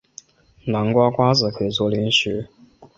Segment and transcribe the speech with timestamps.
[0.65, 2.49] 南瓜瓜子可以做零食。